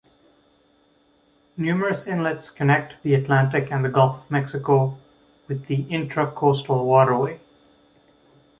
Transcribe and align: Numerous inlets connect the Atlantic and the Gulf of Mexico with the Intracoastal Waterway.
Numerous 1.57 2.07
inlets 2.07 2.49
connect 2.49 3.03
the 3.03 3.13
Atlantic 3.13 3.71
and 3.71 3.85
the 3.85 3.89
Gulf 3.89 4.23
of 4.25 4.31
Mexico 4.31 4.97
with 5.47 5.67
the 5.67 5.83
Intracoastal 5.91 6.83
Waterway. 6.83 7.39